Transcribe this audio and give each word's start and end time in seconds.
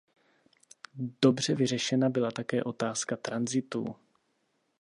Dobře 1.21 1.55
vyřešena 1.55 2.09
byla 2.09 2.31
také 2.31 2.63
otázka 2.63 3.15
transitů. 3.17 3.95